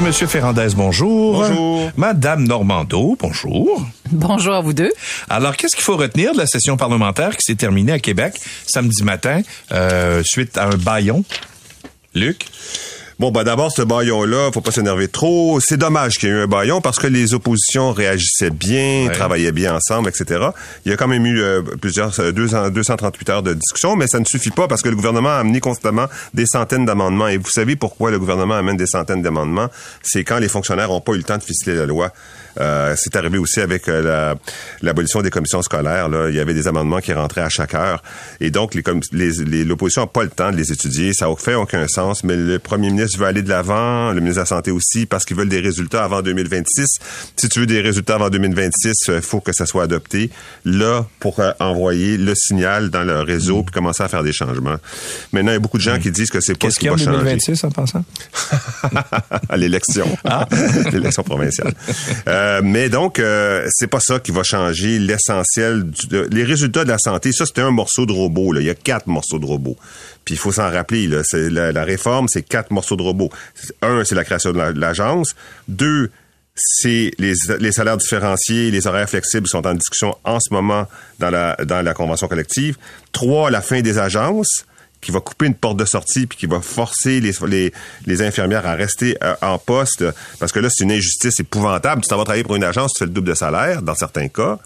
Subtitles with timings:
[0.00, 1.34] Monsieur Ferrandez, bonjour.
[1.34, 1.90] Bonjour.
[1.96, 3.86] Madame Normando, bonjour.
[4.10, 4.92] Bonjour à vous deux.
[5.30, 8.34] Alors, qu'est-ce qu'il faut retenir de la session parlementaire qui s'est terminée à Québec
[8.66, 9.42] samedi matin
[9.72, 11.24] euh, suite à un baillon?
[12.14, 12.46] Luc?
[13.20, 15.60] Bon, bah d'abord, ce baillon-là, faut pas s'énerver trop.
[15.60, 19.12] C'est dommage qu'il y ait eu un baillon parce que les oppositions réagissaient bien, Ouais.
[19.12, 20.48] travaillaient bien ensemble, etc.
[20.84, 23.94] Il y a quand même eu euh, plusieurs, euh, deux cent- 238 heures de discussion,
[23.94, 27.28] mais ça ne suffit pas parce que le gouvernement a amené constamment des centaines d'amendements.
[27.28, 29.68] Et vous savez pourquoi le gouvernement amène des centaines d'amendements?
[30.02, 32.10] C'est quand les fonctionnaires n'ont pas eu le temps de ficeler la loi.
[32.60, 34.34] Euh, c'est arrivé aussi avec euh, la-
[34.82, 36.08] l'abolition des commissions scolaires.
[36.08, 36.28] Là.
[36.30, 38.02] Il y avait des amendements qui rentraient à chaque heure.
[38.40, 41.12] Et donc, les- l'opposition n'a pas le temps de les étudier.
[41.14, 42.24] Ça n'a fait aucun sens.
[42.24, 45.24] Mais le premier ministre veut aller de l'avant, le ministre de la Santé aussi, parce
[45.24, 46.86] qu'ils veulent des résultats avant 2026.
[47.36, 50.30] Si tu veux des résultats avant 2026, il faut que ça soit adopté.
[50.64, 54.76] Là, pour euh, envoyer le signal dans le réseau puis commencer à faire des changements.
[55.32, 56.86] Maintenant, il y a beaucoup de gens qui disent que c'est pas Qu'est-ce ce qui
[56.88, 57.24] qu'il y a va en changer.
[57.24, 58.04] 2026 en passant?
[59.48, 60.06] à l'élection.
[60.92, 61.72] l'élection provinciale.
[62.44, 65.84] Euh, mais donc, euh, c'est pas ça qui va changer l'essentiel.
[66.30, 68.54] les résultats de la santé, ça, c'était un morceau de robot.
[68.56, 69.76] Il y a quatre morceaux de robot.
[70.24, 73.30] Puis il faut s'en rappeler, la, réforme, c'est quatre morceaux de robot.
[73.82, 75.34] Un, c'est la création de la- de l'agence.
[75.68, 76.10] Deux,
[76.54, 80.86] c'est les, les salaires différenciés, les horaires flexibles sont en discussion en ce moment
[81.18, 82.76] dans la, dans la convention collective.
[83.12, 84.64] Trois, la fin des agences
[85.04, 89.16] qui va couper une porte de sortie puis qui va forcer les, infirmières à rester
[89.22, 90.04] euh, en poste
[90.40, 92.02] parce que là, c'est une injustice épouvantable.
[92.02, 94.28] Tu t'en vas travailler pour une agence, tu fais le double de salaire dans certains
[94.28, 94.58] cas.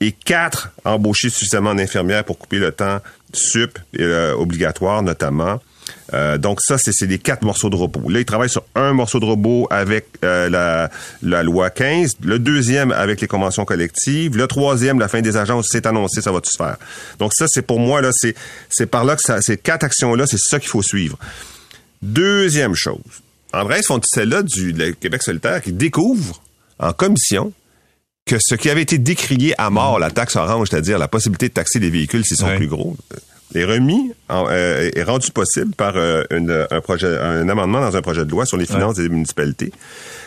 [0.00, 3.00] Et quatre, embaucher suffisamment d'infirmières pour couper le temps
[3.32, 5.60] sup euh, obligatoire notamment.
[6.14, 8.08] Euh, donc ça, c'est les quatre morceaux de robot.
[8.08, 10.90] Là, ils travaillent sur un morceau de robot avec euh, la,
[11.22, 15.68] la loi 15, le deuxième avec les conventions collectives, le troisième, la fin des agences,
[15.70, 16.76] c'est annoncé, ça va tout se faire.
[17.18, 20.38] Donc ça, c'est pour moi, là, c'est par là que ça, ces quatre actions-là, c'est
[20.38, 21.18] ça qu'il faut suivre.
[22.02, 22.98] Deuxième chose,
[23.52, 26.42] Andrés Fonticella du le Québec solitaire qui découvre
[26.78, 27.52] en commission
[28.24, 31.54] que ce qui avait été décrié à mort, la taxe orange, c'est-à-dire la possibilité de
[31.54, 32.96] taxer les véhicules s'ils sont plus gros,
[33.54, 37.96] est remis, en- euh, est rendu possible par euh, une- un projet, un amendement dans
[37.96, 39.72] un projet de loi sur les finances des municipalités.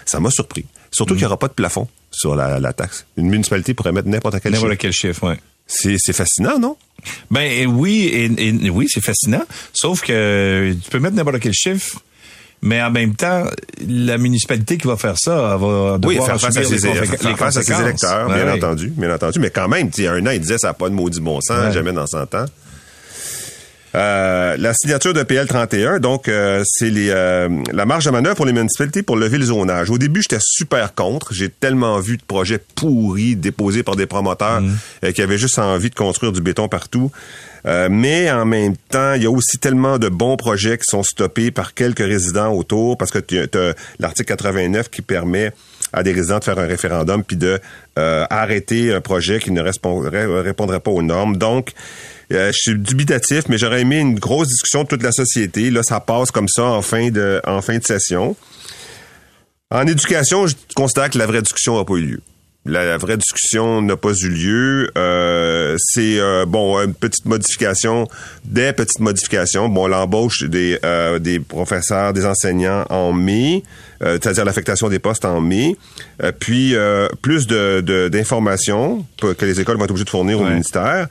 [0.06, 0.66] Ça m'a surpris.
[0.92, 3.06] Surtout qu'il n'y aura pas de plafond sur la, la taxe.
[3.18, 4.82] Une municipalité pourrait mettre n'importe quel N'importe chiffre.
[4.82, 5.36] quel chiffre, oui.
[5.68, 6.76] C'est fascinant, non?
[7.30, 9.44] Ben oui, et, et- oui, c'est fascinant.
[9.72, 12.02] Sauf que tu peux mettre n'importe quel chiffre,
[12.62, 13.46] mais en même temps,
[13.88, 17.38] la municipalité qui va faire ça elle va devoir Oui, faire face, à ses, faire
[17.38, 19.40] face à ses électeurs, bien entendu, bien entendu.
[19.40, 21.22] Mais quand même, il y a un an, il disait ça n'a pas de maudit
[21.22, 21.72] bon sens, Ouais.
[21.72, 22.46] jamais dans 100 ans.
[23.94, 28.36] Euh, la signature de PL 31, donc euh, c'est les euh, la marge de manœuvre
[28.36, 29.90] pour les municipalités pour lever le zonage.
[29.90, 31.34] Au début, j'étais super contre.
[31.34, 34.62] J'ai tellement vu de projets pourris déposés par des promoteurs
[35.04, 37.12] euh, qui avaient juste envie de construire du béton partout.
[37.66, 41.04] Euh, mais en même temps, il y a aussi tellement de bons projets qui sont
[41.04, 45.52] stoppés par quelques résidents autour parce que tu as l'article 89 qui permet
[45.94, 47.60] à des résidents de faire un référendum puis de
[47.98, 51.38] arrêter un projet qui ne répondrait, pas aux normes.
[51.38, 51.74] Donc,
[52.32, 55.70] je suis dubitatif, mais j'aurais aimé une grosse discussion de toute la société.
[55.70, 58.36] Là, ça passe comme ça en fin de, en fin de session.
[59.72, 62.22] En éducation, je considère que la vraie discussion n'a pas eu lieu.
[62.64, 64.92] La, vraie discussion n'a pas eu lieu.
[64.96, 68.08] Euh, c'est euh, bon une petite modification,
[68.46, 69.68] des petites modifications.
[69.68, 73.91] Bon, l'embauche des euh, des professeurs, des enseignants en mai, euh,
[74.22, 75.76] c'est-à-dire l'affectation des postes en mai.
[76.24, 80.10] Euh, puis euh, plus de de- d'informations que que les écoles vont être obligées de
[80.10, 81.08] fournir au ministère.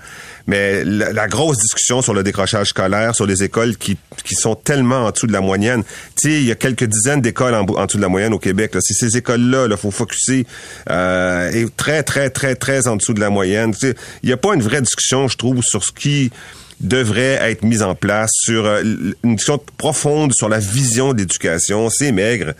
[0.46, 4.56] Mais la, la grosse discussion sur le décrochage scolaire, sur les écoles qui, qui sont
[4.56, 5.84] tellement en dessous de la moyenne.
[6.20, 8.38] Tu sais, il y a quelques dizaines d'écoles en, en dessous de la moyenne au
[8.40, 8.74] Québec.
[8.74, 8.80] là.
[8.82, 10.46] C'est ces écoles-là, il faut focuser.
[10.90, 13.72] Euh, et très, très, très, très en dessous de la moyenne.
[13.72, 16.32] Tu sais, Il n'y a pas une vraie discussion, je trouve, sur ce qui
[16.80, 21.90] devrait être mis en place, sur euh, une discussion profonde sur la vision de l'éducation.
[21.90, 22.54] C'est maigre.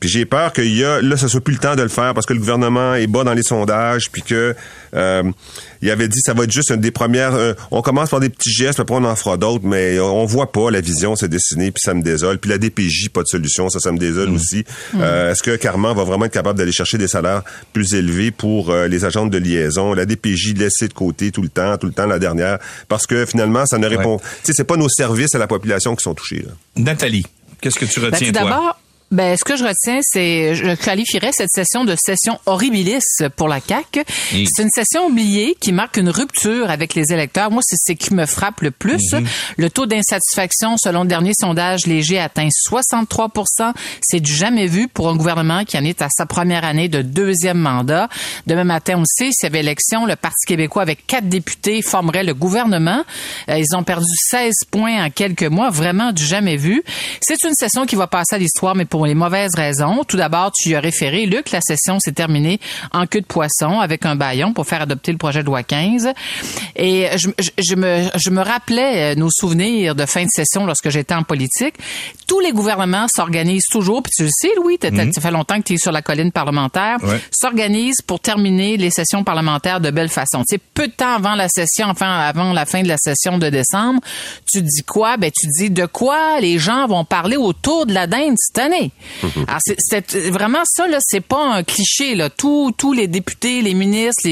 [0.00, 2.14] Puis j'ai peur qu'il y a là, ça soit plus le temps de le faire
[2.14, 4.54] parce que le gouvernement est bas dans les sondages, puis que
[4.94, 5.22] euh,
[5.82, 7.34] il avait dit ça va être juste une des premières.
[7.34, 10.24] euh, on commence par des petits gestes, puis après on en fera d'autres, mais on
[10.24, 12.38] voit pas la vision se dessiner, puis ça me désole.
[12.38, 14.64] Puis la DPJ, pas de solution, ça, ça me désole aussi.
[14.96, 17.42] Euh, Est-ce que Carman va vraiment être capable d'aller chercher des salaires
[17.72, 19.94] plus élevés pour euh, les agents de liaison?
[19.94, 22.58] La DPJ laissée de côté tout le temps, tout le temps la dernière,
[22.88, 24.18] parce que finalement ça ne répond.
[24.18, 26.44] Tu sais, c'est pas nos services à la population qui sont touchés.
[26.46, 26.52] Là.
[26.76, 27.26] Nathalie,
[27.60, 28.78] qu'est-ce que tu Ben, retiens, tout toi?
[29.10, 33.00] Ben, ce que je retiens, c'est, je qualifierais cette session de session horribilis
[33.36, 34.04] pour la CAQ.
[34.30, 37.50] C'est une session oubliée qui marque une rupture avec les électeurs.
[37.50, 39.12] Moi, c'est ce qui me frappe le plus.
[39.14, 39.26] Mhm.
[39.56, 43.72] Le taux d'insatisfaction, selon le dernier sondage léger, atteint 63%
[44.02, 47.00] C'est du jamais vu pour un gouvernement qui en est à sa première année de
[47.00, 48.08] deuxième mandat.
[48.46, 51.80] Demain matin, on le sait, s'il y avait élection, le Parti québécois, avec quatre députés,
[51.80, 53.04] formerait le gouvernement.
[53.48, 55.70] Euh, ils ont perdu 16 points en quelques mois.
[55.70, 56.82] Vraiment du jamais vu.
[57.22, 60.04] C'est une session qui va passer à l'histoire, mais pour les mauvaises raisons.
[60.04, 62.60] Tout d'abord, tu y as référé, Luc, la session s'est terminée
[62.92, 66.08] en queue de poisson avec un baillon pour faire adopter le projet de loi 15.
[66.76, 70.66] Et je, je- je me, je me rappelais euh, nos souvenirs de fin de session
[70.66, 71.74] lorsque j'étais en politique.
[72.26, 75.64] Tous les gouvernements s'organisent toujours, puis tu le sais, Louis, t'as- ça fait longtemps que
[75.64, 77.20] tu es sur la colline parlementaire, Ouais.
[77.30, 80.40] s'organisent pour terminer les sessions parlementaires de belle façon.
[80.48, 83.38] Tu sais, peu de temps avant la session, enfin avant la fin de la session
[83.38, 84.00] de décembre,
[84.50, 85.16] tu dis quoi?
[85.16, 88.87] Ben, tu dis de quoi les gens vont parler autour de la dinde cette année.
[89.46, 92.30] Alors, c'est- vraiment ça, là, c'est pas un cliché, là.
[92.30, 94.28] Tous, les députés, les ministres,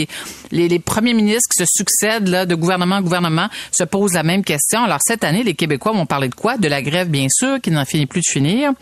[0.51, 4.45] les premiers ministres qui se succèdent, là, de gouvernement en gouvernement, se posent la même
[4.45, 4.85] question.
[4.85, 6.57] Alors, cette année, les Québécois vont parler de quoi?
[6.57, 8.73] De la grève, bien sûr, qui n'en finit plus de finir,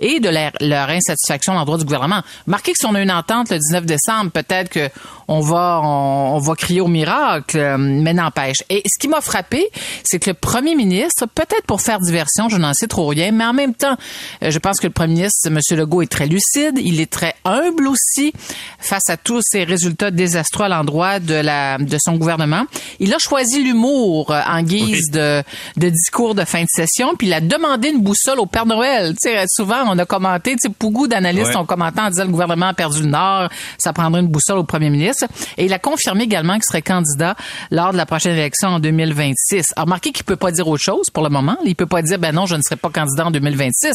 [0.00, 2.22] et de leur, leur insatisfaction à l'endroit du gouvernement.
[2.46, 4.88] Marquez que si on a une entente le 19 décembre, peut-être que
[5.28, 8.58] on va, on, on va crier au miracle, euh, mais n'empêche.
[8.70, 9.66] Et ce qui m'a frappé,
[10.02, 13.44] c'est que le premier ministre, peut-être pour faire diversion, je n'en sais trop rien, mais
[13.44, 13.96] en même temps,
[14.42, 15.58] euh, je pense que le premier ministre, M.
[15.78, 18.32] Legault, est très lucide, il est très humble aussi
[18.78, 22.64] face à tous ces résultats désastreux à l'endroit de la de son gouvernement.
[23.00, 25.42] Il a choisi l'humour euh, en guise de,
[25.76, 29.14] de discours de fin de session, puis il a demandé une boussole au Père Noël.
[29.22, 31.56] Tu sais, souvent, on a commenté, tu sais, beaucoup d'analystes Ouais.
[31.56, 33.48] ont commenté en disant le gouvernement a perdu le Nord,
[33.78, 35.13] ça prendrait une boussole au premier ministre.
[35.58, 37.36] Et il a confirmé également qu'il serait candidat
[37.70, 39.66] lors de la prochaine élection en 2026.
[39.76, 41.56] Alors, remarquez qu'il peut pas dire autre chose pour le moment.
[41.64, 43.92] Il peut pas dire, ben non, je ne serai pas candidat en 2026.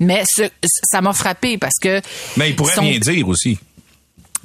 [0.00, 0.48] Mais ce-
[0.84, 2.00] ça m'a frappé parce que...
[2.36, 3.58] Mais il pourrait son- rien dire aussi.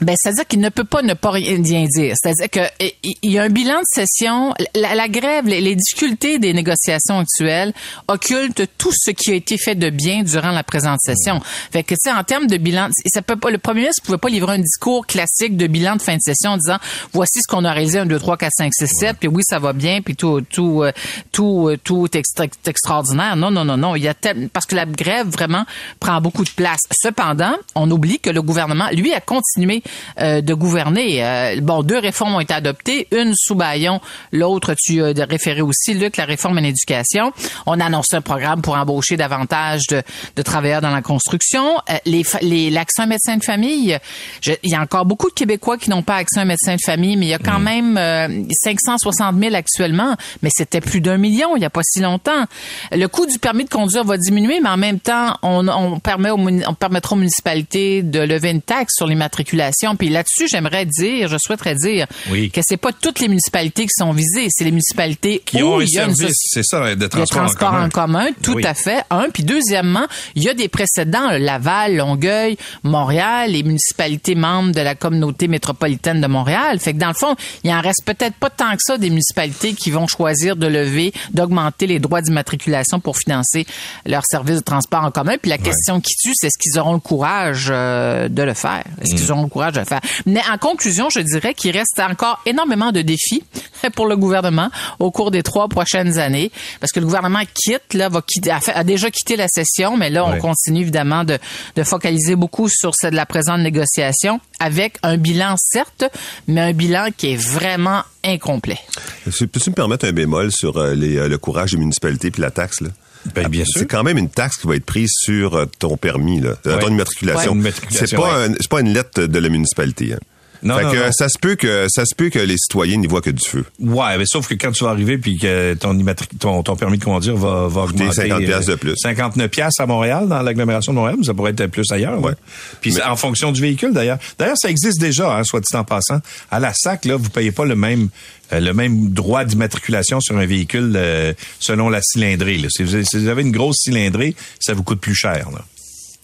[0.02, 1.88] Ben, c'est-à-dire qu'il ne peut pas ne pas rien dire.
[1.88, 4.54] C'est-à-dire que i- i- il y a un bilan de session.
[4.76, 7.74] La, grève, les, difficultés des négociations actuelles
[8.08, 11.40] occultent tout ce qui a été fait de bien durant la présente session.
[11.72, 14.18] Fait que, tu sais, en termes de bilan, ça peut pas, le premier ministre pouvait
[14.18, 16.78] pas livrer un discours classique de bilan de fin de session en disant,
[17.14, 19.60] voici ce qu'on a réalisé, 1, 2, 3, 4, 5, 6, 7, puis oui, ça
[19.60, 20.92] va bien, puis tout, tout, euh,
[21.32, 23.36] tout, euh, tout est extra- extraordinaire.
[23.36, 23.96] Non, non, non, non.
[23.96, 24.14] Il y a
[24.52, 25.66] parce que la grève vraiment
[26.00, 26.80] prend beaucoup de place.
[26.92, 29.83] Cependant, on oublie que le gouvernement, lui, a continué
[30.20, 31.24] euh, de gouverner.
[31.24, 34.00] Euh, bon, deux réformes ont été adoptées, une sous Bayon,
[34.32, 37.32] l'autre, tu as référé aussi, Luc, la réforme en éducation.
[37.66, 40.02] On a annoncé un programme pour embaucher davantage de,
[40.36, 41.78] de travailleurs dans la construction.
[41.90, 43.98] Euh, les, les, l'accès à un médecin de famille,
[44.42, 46.76] je- il y a encore beaucoup de Québécois qui n'ont pas accès à un médecin
[46.76, 51.02] de famille, mais il y a quand même euh, 560 000 actuellement, mais c'était plus
[51.02, 52.46] d'un million il n'y a pas si longtemps.
[52.92, 56.30] Le coût du permis de conduire va diminuer, mais en même temps, on, on permet
[56.30, 59.73] aux on permettra aux municipalités de lever une taxe sur l'immatriculation.
[59.98, 62.50] Puis là-dessus, j'aimerais dire, je souhaiterais dire Oui.
[62.52, 65.82] que c'est pas toutes les municipalités qui sont visées, c'est les municipalités Qui où ont
[65.82, 68.54] il y a une service, soci- c'est ça, de le transport, transport en commun, tout
[68.54, 68.66] Oui.
[68.66, 69.04] à fait.
[69.10, 70.06] Un, puis deuxièmement,
[70.36, 76.22] il y a des précédents, Laval, Longueuil, Montréal, les municipalités membres de la communauté métropolitaine
[76.22, 76.80] de Montréal.
[76.80, 79.74] Fait que dans le fond, il en reste peut-être pas tant que ça des municipalités
[79.74, 83.66] qui vont choisir de lever, d'augmenter les droits d'immatriculation pour financer
[84.06, 85.36] leur service de transport en commun.
[85.42, 88.84] Puis la question qui tue, c'est est-ce qu'ils auront le courage euh, de le faire?
[89.02, 90.02] Est-ce qu'ils auront le courage faire?
[90.26, 93.44] Mais en conclusion, je dirais qu'il reste encore énormément de défis
[93.96, 98.10] pour le gouvernement au cours des trois prochaines années, parce que le gouvernement quitte, là,
[98.10, 101.38] va quitter, a, fait- a déjà quitté la session, mais là, on continue évidemment de,
[101.76, 106.06] de focaliser beaucoup sur cette, la présente négociation, avec un bilan certes,
[106.48, 108.80] mais un bilan qui est vraiment incomplet.
[109.26, 112.42] Peux- Peux-tu me permettre un bémol sur euh, les, euh, le courage des municipalités puis
[112.42, 112.90] la taxe, là?
[113.34, 113.80] Ben, bien sûr.
[113.80, 116.76] C'est quand même une taxe qui va être prise sur euh, ton permis, là, euh,
[116.76, 116.82] Ouais.
[116.82, 117.52] ton immatriculation.
[117.52, 118.46] Ouais, une immatriculation, c'est pas, ouais.
[118.50, 120.14] un- c'est pas une lettre de la municipalité.
[120.14, 120.20] hein.
[120.64, 121.12] Non, fait non, que non.
[121.12, 123.66] ça se peut que ça se peut que les citoyens n'y voient que du feu.
[123.80, 126.98] Ouais, mais sauf que quand tu vas arriver puis que ton, immatri- ton, ton permis
[126.98, 128.96] de conduire va, va Coûter augmenter 50 piastres de plus.
[128.98, 132.20] 59 piastres à Montréal, dans l'agglomération de Montréal, mais ça pourrait être plus ailleurs.
[132.22, 132.34] Ouais.
[132.82, 134.18] Puis Mais- en fonction du véhicule d'ailleurs.
[134.40, 136.20] D'ailleurs, ça existe déjà, hein, soit dit en passant.
[136.52, 138.10] À la SAC, là, vous payez pas le même
[138.52, 142.58] euh, le même droit d'immatriculation sur un véhicule euh, selon la cylindrée.
[142.58, 142.68] Là.
[142.70, 145.48] Si, vous avez, si vous avez une grosse cylindrée, ça vous coûte plus cher.
[145.52, 145.64] Là.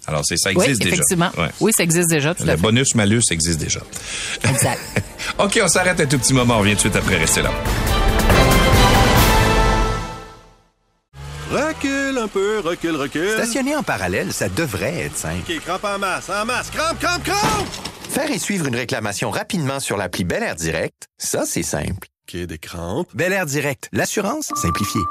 [0.08, 0.96] Alors, c'est ça Oui, existe déjà.
[0.96, 1.30] effectivement.
[1.38, 1.50] Ouais.
[1.60, 3.82] Oui, ça existe déjà, tout Le bonus-malus existe déjà.
[4.50, 4.82] Exact.
[5.40, 6.56] OK, on s'arrête un tout petit moment.
[6.56, 7.18] On revient tout de suite après.
[7.18, 7.52] Restez là.
[11.52, 13.32] Recule un peu, recule, recule.
[13.34, 15.52] Stationner en parallèle, ça devrait être simple.
[15.52, 16.70] OK, crampe en masse, en masse.
[16.70, 17.68] Crampe, crampe, crampe!
[18.10, 22.08] Faire et suivre une réclamation rapidement sur l'appli Bel Air Direct, ça, c'est simple.
[22.28, 23.08] OK, des crampes.
[23.16, 25.02] Bel Air Direct, l'assurance simplifiée.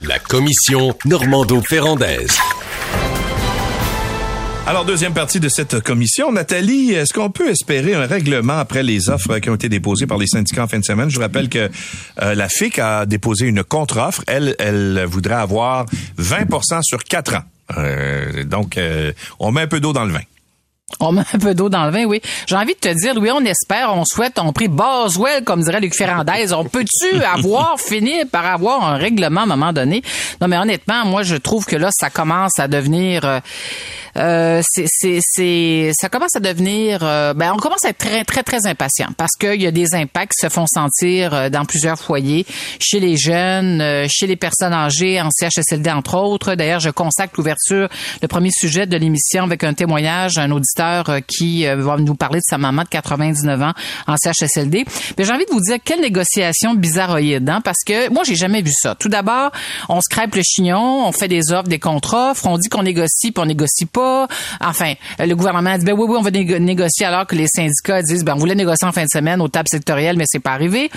[0.00, 2.38] La commission Normando-Ferrandaise.
[4.68, 6.30] Alors, deuxième partie de cette commission.
[6.30, 10.18] Nathalie, est-ce qu'on peut espérer un règlement après les offres qui ont été déposées par
[10.18, 11.08] les syndicats en fin de semaine?
[11.08, 11.70] Je vous rappelle que
[12.20, 14.22] euh, la FIC a déposé une contre-offre.
[14.26, 15.86] Elle, elle voudrait avoir
[16.18, 17.44] 20% sur quatre ans.
[17.78, 20.20] Euh, donc, euh, on met un peu d'eau dans le vin.
[21.00, 22.20] On met un peu d'eau dans le vin, oui.
[22.46, 25.80] J'ai envie de te dire, Louis, on espère, on souhaite, on prie Boswell, comme dirait
[25.80, 26.52] Luc Ferrandez.
[26.52, 30.02] On peut-tu avoir fini par avoir un règlement à un moment donné?
[30.40, 33.24] Non, mais honnêtement, moi, je trouve que là, ça commence à devenir...
[33.24, 33.40] Euh,
[34.18, 38.42] euh, c'est, c'est, ça commence à devenir, euh, ben, on commence à être très, très,
[38.42, 41.98] très impatient parce qu'il y a des impacts qui se font sentir euh, dans plusieurs
[41.98, 42.44] foyers,
[42.80, 46.54] chez les jeunes, chez les personnes âgées, en CHSLD entre autres.
[46.54, 47.88] D'ailleurs, je consacre l'ouverture,
[48.20, 50.77] le premier sujet de l'émission avec un témoignage d'un auditeur
[51.26, 53.72] qui va nous parler de sa maman de 99 ans
[54.06, 54.84] en CHSLD.
[55.16, 58.62] Mais j'ai envie de vous dire quelle négociation bizarroïde, hein, parce que moi, j'ai jamais
[58.62, 58.94] vu ça.
[58.94, 59.50] Tout d'abord,
[59.88, 63.32] on se crêpe le chignon, on fait des offres, des contre-offres, on dit qu'on négocie,
[63.32, 64.28] puis on négocie pas
[64.60, 68.24] Enfin, le gouvernement dit, ben oui, oui, on va négocier alors que les syndicats disent,
[68.24, 70.90] ben on voulait négocier en fin de semaine aux tables sectorielles, mais c'est pas arrivé.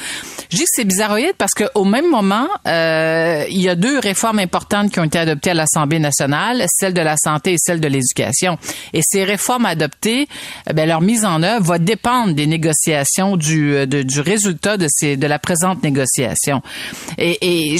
[0.49, 4.39] Je dis que c'est bizarroïde parce qu'au même moment, euh, il y a deux réformes
[4.39, 7.87] importantes qui ont été adoptées à l'Assemblée nationale, celle de la santé et celle de
[7.87, 8.57] l'éducation.
[8.93, 10.27] Et ces réformes adoptées,
[10.69, 15.17] eh leur mise en œuvre va dépendre des négociations du, euh, du résultat de, ces,
[15.17, 16.61] de la présente négociation.
[17.17, 17.77] Et, et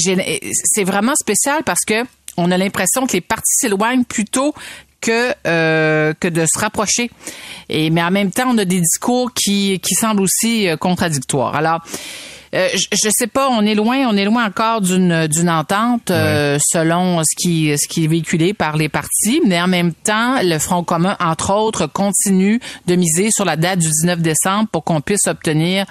[0.63, 2.03] c'est vraiment spécial parce que
[2.37, 4.53] on a l'impression que les partis s'éloignent plutôt
[5.01, 7.11] que euh, que de se rapprocher.
[7.69, 11.55] Et mais en même temps, on a des discours qui qui semblent aussi euh, contradictoires.
[11.55, 11.81] Alors
[12.53, 17.23] euh, je, sais pas, on est loin, on est loin encore d'une d'une entente selon
[17.23, 20.83] ce qui ce qui est véhiculé par les partis, mais en même temps, le Front
[20.83, 25.27] commun entre autres continue de miser sur la date du 19 décembre pour qu'on puisse
[25.27, 25.85] obtenir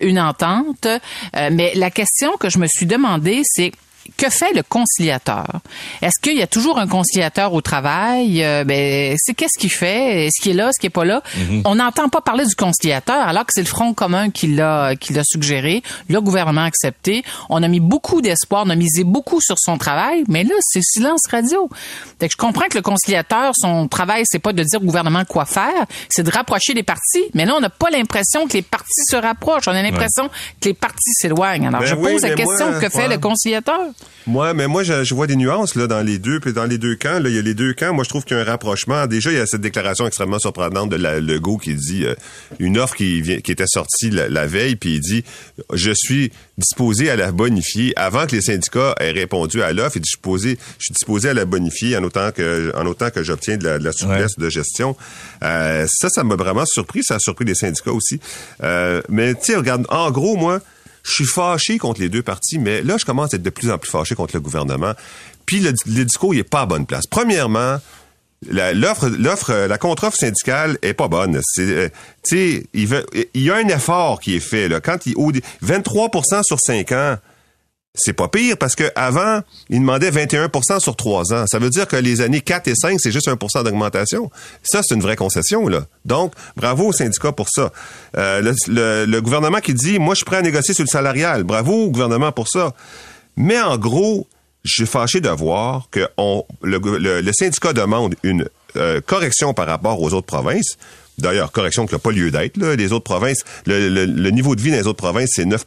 [0.00, 0.86] une entente.
[1.34, 3.72] mais la question que je me suis demandé, c'est
[4.16, 5.46] que fait le conciliateur?
[6.00, 8.42] Est-ce qu'il y a toujours un conciliateur au travail?
[8.42, 10.26] Euh, ben, c'est qu'est-ce qu'il fait?
[10.26, 10.68] Est-ce qu'il est là?
[10.68, 11.22] Est-ce qu'il n'est pas là?
[11.36, 11.62] Mhm.
[11.64, 15.12] On n'entend pas parler du conciliateur alors que c'est le Front commun qui l'a, qui
[15.12, 15.82] l'a suggéré.
[16.08, 17.24] Le gouvernement a accepté.
[17.48, 20.82] On a mis beaucoup d'espoir, on a misé beaucoup sur son travail, mais là, c'est
[20.82, 21.68] silence radio.
[22.20, 25.24] Fait que je comprends que le conciliateur, son travail, c'est pas de dire au gouvernement
[25.24, 27.24] quoi faire, c'est de rapprocher les partis.
[27.34, 29.68] Mais là, on n'a pas l'impression que les partis se rapprochent.
[29.68, 30.28] On a l'impression
[30.60, 31.68] que les partis s'éloignent.
[31.68, 33.91] Alors, ben je pose la question, que fait le conciliateur?
[34.26, 36.94] Moi, mais moi, je, vois des nuances là dans les deux, puis dans les deux
[36.94, 37.18] camps.
[37.18, 37.92] Là, il y a les deux camps.
[37.92, 39.06] Moi, je trouve qu'il y a un rapprochement.
[39.06, 42.14] Déjà, il y a cette déclaration extrêmement surprenante de la, Legault qui dit euh,
[42.58, 45.24] une offre qui vient, qui était sortie la, veille, puis il dit
[45.72, 49.96] je suis disposé à la bonifier avant que les syndicats aient répondu à l'offre.
[49.96, 52.86] Il dit je suis, posé, je suis disposé à la bonifier en autant que en
[52.86, 54.96] autant que j'obtiens de la, souplesse de gestion.
[55.42, 57.02] Euh, ça, ça m'a vraiment surpris.
[57.02, 58.20] Ça a surpris les syndicats aussi.
[58.62, 60.60] Euh, mais tu sais, regarde, en gros, moi
[61.02, 63.70] je suis fâché contre les deux partis, mais là, je commence à être de plus
[63.70, 64.92] en plus fâché contre le gouvernement.
[65.46, 67.06] Puis le, discours, il est pas à bonne place.
[67.06, 67.78] Premièrement,
[68.50, 71.88] l'offre l'offre la contre-offre syndicale est pas bonne c'est euh,
[72.24, 73.04] tu sais il,
[73.34, 77.18] il y a un effort qui est fait là quand il 23% sur 5 ans
[77.94, 81.44] c'est pas pire parce que avant, il demandait 21% sur trois ans.
[81.46, 84.30] Ça veut dire que les années 4 et 5, c'est juste 1% d'augmentation.
[84.62, 85.84] Ça, c'est une vraie concession, là.
[86.06, 87.70] Donc, bravo aux syndicats pour ça.
[88.16, 91.44] Euh, le, gouvernement qui dit, moi, je suis prêt à négocier sur le salarial.
[91.44, 92.72] Bravo au gouvernement pour ça.
[93.36, 94.26] Mais en gros,
[94.64, 96.08] je suis fâché de voir que
[96.62, 100.78] le, syndicat demande une euh, correction par rapport aux autres provinces.
[101.22, 102.56] D'ailleurs, correction qui n'a pas lieu d'être.
[102.58, 105.64] Les autres provinces, le, niveau de vie dans les autres provinces, c'est 9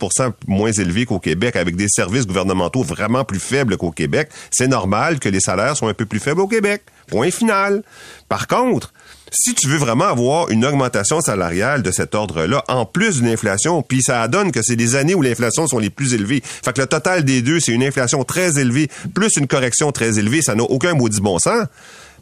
[0.47, 4.29] moins élevé qu'au Québec, avec des services gouvernementaux vraiment plus faibles qu'au Québec.
[4.51, 6.83] C'est normal que les salaires soient un peu plus faibles au Québec.
[7.07, 7.83] Point final.
[8.27, 8.91] Par contre,
[9.31, 13.81] si tu veux vraiment avoir une augmentation salariale de cet ordre-là, en plus d'une inflation,
[13.81, 16.41] puis ça donne que c'est des années où l'inflation sont les plus élevées.
[16.43, 20.19] Fait que le total des deux, c'est une inflation très élevée, plus une correction très
[20.19, 21.65] élevée, ça n'a aucun maudit bon sens,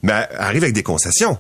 [0.01, 1.37] mais arrive avec des concessions.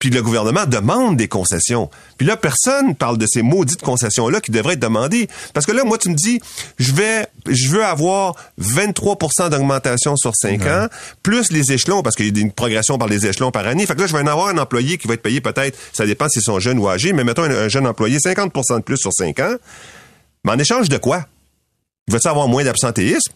[0.00, 1.90] Puis le gouvernement demande des concessions.
[2.16, 5.28] Puis là, personne parle de ces maudites concessions-là qui devraient être demandées.
[5.52, 6.40] Parce que là, moi, tu me dis,
[6.78, 10.86] je vais, je veux avoir 23% d'augmentation sur 5 ans,
[11.22, 13.84] plus les échelons, parce qu'il y a une progression par les échelons par année.
[13.84, 16.06] Fait que là, je vais en avoir un employé qui va être payé peut-être, ça
[16.06, 19.12] dépend s'ils sont jeunes ou âgés, mais mettons un, jeune employé, 50% de plus sur
[19.12, 19.54] 5 ans.
[20.44, 21.26] Mais en échange de quoi?
[22.08, 23.34] Il va-tu avoir moins d'absentéisme?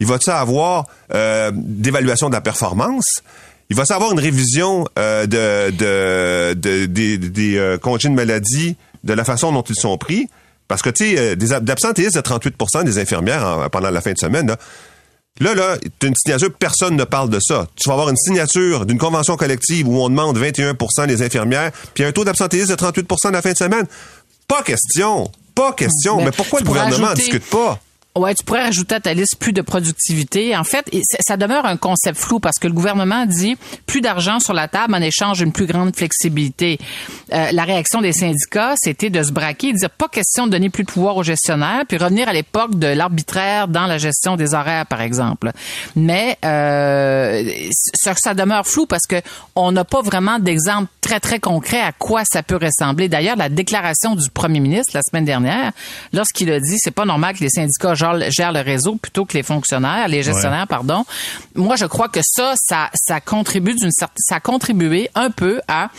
[0.00, 0.84] Il va-tu avoir
[1.14, 3.22] euh, d'évaluation de la performance?
[3.70, 9.24] Il va savoir une révision euh, de, de, des euh, congés de maladie, de la
[9.24, 10.28] façon dont ils sont pris.
[10.68, 14.18] Parce que, tu sais, euh, des d'absentéisme de 38% des infirmières pendant la fin de
[14.18, 14.56] semaine, là,
[15.40, 17.66] Là, là, tu une signature, personne ne parle de ça.
[17.74, 22.04] Tu vas avoir une signature d'une convention collective où on demande 21% des infirmières, puis
[22.04, 23.84] un taux d'absentéisme de 38% la fin de semaine.
[24.46, 25.32] Pas question.
[25.56, 26.24] Pas question.
[26.24, 27.80] Mais, pourquoi le gouvernement ne discute pas?
[28.16, 30.56] Ouais, tu pourrais rajouter à ta liste plus de productivité.
[30.56, 33.56] En fait, ça demeure un concept flou parce que le gouvernement dit
[33.86, 36.78] plus d'argent sur la table en échange d'une plus grande flexibilité.
[37.32, 40.70] Euh, la réaction des syndicats, c'était de se braquer de dire pas question de donner
[40.70, 44.54] plus de pouvoir aux gestionnaires, puis revenir à l'époque de l'arbitraire dans la gestion des
[44.54, 45.50] horaires, par exemple.
[45.96, 47.42] Mais euh,
[47.94, 49.16] ça, ça demeure flou parce que
[49.56, 53.10] on n'a pas vraiment d'exemple très très concret à quoi ça peut ressembler.
[53.10, 55.72] D'ailleurs, la déclaration du premier ministre la semaine dernière,
[56.14, 59.34] lorsqu'il a dit c'est pas normal que les syndicats gèrent, gèrent le réseau plutôt que
[59.34, 61.04] les fonctionnaires, les gestionnaires, pardon.
[61.54, 65.60] Moi, je crois que ça, ça, ça contribue d'une certaine, ça a contribué un peu
[65.68, 65.90] à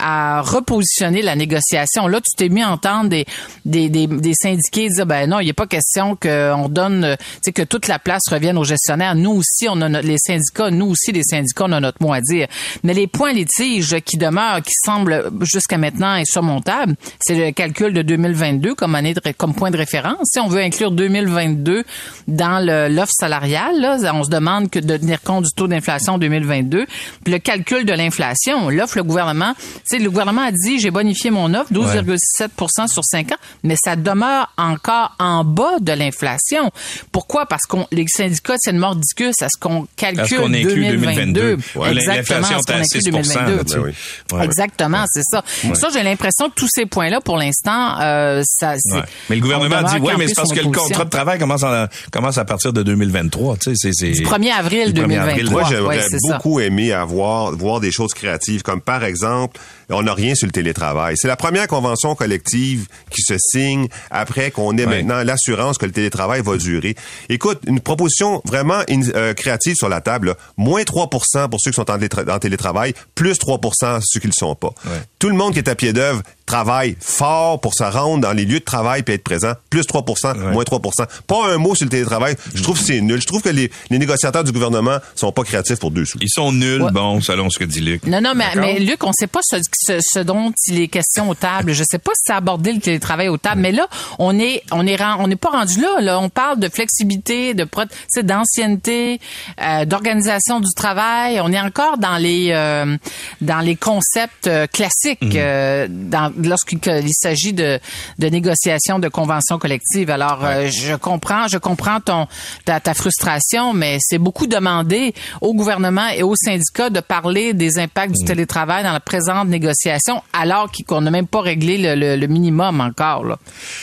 [0.00, 2.08] à repositionner la négociation.
[2.08, 3.26] Là, tu t'es mis à entendre des,
[3.64, 7.16] des, des, des syndiqués dire, ben non, il n'est pas question qu'on donne, euh,
[7.54, 9.14] que toute la place revienne aux gestionnaires.
[9.14, 12.12] Nous aussi, on a notre, les syndicats, nous aussi, les syndicats, on a notre mot
[12.12, 12.46] à dire.
[12.82, 18.02] Mais les points litiges qui demeurent, qui semblent jusqu'à maintenant insurmontables, c'est le calcul de
[18.02, 20.28] 2022 comme année comme point de référence.
[20.32, 21.84] Si on veut inclure 2022
[22.28, 26.86] dans l'offre salariale, là, on se demande que de tenir compte du taux d'inflation 2022.
[27.24, 29.54] Puis le calcul de l'inflation, l'offre, le gouvernement,
[29.90, 33.76] tu sais, le gouvernement a dit, j'ai bonifié mon offre, 12,7% sur 5 ans, mais
[33.82, 36.70] ça demeure encore en bas de l'inflation.
[37.12, 37.46] Pourquoi?
[37.46, 41.32] Parce qu'on les syndicats tiennent mordicus à ce qu'on calcule qu'on inclut 2022.
[41.56, 41.56] 2022.
[41.80, 43.56] Ouais, Exactement, l'inflation à ce qu'on est à inclut 6 2022.
[43.56, 43.76] là, tu sais.
[43.76, 44.38] Ben oui.
[44.38, 44.44] Ouais.
[44.44, 45.42] Exactement, c'est ça.
[45.74, 48.74] Ça, j'ai l'impression que tous ces points-là, pour l'instant, euh, ça.
[48.78, 49.02] c'est- Ouais.
[49.28, 51.62] Mais le gouvernement on dit, ouais, mais c'est parce que le contrat de travail commence,
[51.62, 53.56] en- commence à partir de 2023.
[53.56, 55.44] Tu sais, c'est, c'est, Du 1er avril Du 1er avril.
[55.46, 55.80] 2023.
[55.80, 56.34] Moi, c'est ça.
[56.36, 60.52] beaucoup aimer avoir voir des choses créatives, comme par exemple, on n'a rien sur le
[60.52, 61.14] télétravail.
[61.16, 65.92] C'est la première convention collective qui se signe après qu'on ait maintenant l'assurance que le
[65.92, 66.94] télétravail va durer.
[67.28, 70.34] Écoute, une proposition vraiment euh, créative sur la table, là.
[70.56, 74.32] moins 3% pour ceux qui sont en, télétra- en télétravail, plus 3% ceux qui ne
[74.32, 74.70] le sont pas.
[75.18, 78.44] Tout le monde qui est à pied d'œuvre travaille fort pour se rendre dans les
[78.44, 80.04] lieux de travail puis être présent, plus 3
[80.52, 80.80] moins 3
[81.26, 82.34] Pas un mot sur le télétravail.
[82.54, 83.20] Je trouve que c'est nul.
[83.20, 86.18] Je trouve que les, les négociateurs du gouvernement sont pas créatifs pour deux sous.
[86.20, 86.90] Ils sont nuls, Ouais.
[86.90, 88.04] bon, selon ce que dit Luc.
[88.06, 91.28] Non, non, mais, mais Luc, on sait pas ce, ce, ce dont il est question
[91.30, 91.72] aux tables.
[91.72, 93.86] Je sais pas si c'est abordé le télétravail aux tables, mais là,
[94.18, 96.18] on est, on est, on n'est pas rendu là, là.
[96.20, 99.20] On parle de flexibilité, de, pro- tu sais, d'ancienneté,
[99.62, 101.40] euh, d'organisation du travail.
[101.40, 102.96] On est encore dans les, euh,
[103.40, 105.32] dans les concepts euh, classiques Mhm.
[105.36, 107.78] euh, dans, lorsqu'il il s'agit de,
[108.18, 110.10] de négociations de conventions collectives.
[110.10, 112.26] Alors, euh, je comprends, je comprends ton,
[112.64, 117.78] ta, ta frustration, mais c'est beaucoup demandé au gouvernement et aux syndicats de parler des
[117.78, 118.12] impacts Mm.
[118.20, 122.26] du télétravail dans la présente négociation, alors qu'on n'a même pas réglé le, le- le
[122.26, 123.24] minimum encore.
[123.24, 123.38] Là.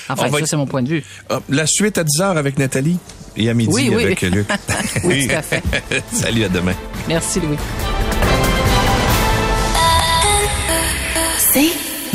[0.09, 1.03] Enfin, va- ça, c'est mon point de vue.
[1.29, 2.97] Ah, la suite à 10 heures avec Nathalie
[3.35, 4.03] et à midi Oui, oui.
[4.03, 4.47] avec Luc.
[5.03, 5.61] Oui, tout à fait.
[6.11, 6.73] Salut, à demain.
[7.07, 7.57] Merci, Louis.
[11.39, 11.86] C'est